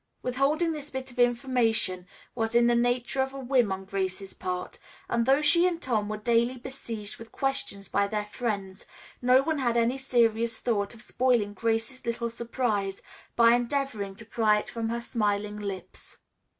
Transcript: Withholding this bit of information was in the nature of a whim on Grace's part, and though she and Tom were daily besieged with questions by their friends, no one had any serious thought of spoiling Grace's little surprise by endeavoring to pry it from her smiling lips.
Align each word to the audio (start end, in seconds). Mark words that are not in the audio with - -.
Withholding 0.23 0.71
this 0.71 0.89
bit 0.89 1.11
of 1.11 1.19
information 1.19 2.07
was 2.33 2.55
in 2.55 2.65
the 2.65 2.73
nature 2.73 3.21
of 3.21 3.35
a 3.35 3.39
whim 3.39 3.71
on 3.71 3.85
Grace's 3.85 4.33
part, 4.33 4.79
and 5.07 5.27
though 5.27 5.43
she 5.43 5.67
and 5.67 5.79
Tom 5.79 6.09
were 6.09 6.17
daily 6.17 6.57
besieged 6.57 7.17
with 7.19 7.31
questions 7.31 7.87
by 7.87 8.07
their 8.07 8.25
friends, 8.25 8.87
no 9.21 9.43
one 9.43 9.59
had 9.59 9.77
any 9.77 9.99
serious 9.99 10.57
thought 10.57 10.95
of 10.95 11.03
spoiling 11.03 11.53
Grace's 11.53 12.03
little 12.03 12.31
surprise 12.31 13.03
by 13.35 13.53
endeavoring 13.53 14.15
to 14.15 14.25
pry 14.25 14.57
it 14.57 14.69
from 14.69 14.89
her 14.89 15.01
smiling 15.01 15.57
lips. 15.57 16.17